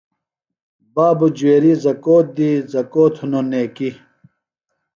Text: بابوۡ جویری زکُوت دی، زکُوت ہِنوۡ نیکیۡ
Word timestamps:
بابوۡ 0.93 1.31
جویری 1.37 1.73
زکُوت 1.83 2.27
دی، 2.35 2.51
زکُوت 2.71 3.13
ہِنوۡ 3.19 3.45
نیکیۡ 3.51 3.95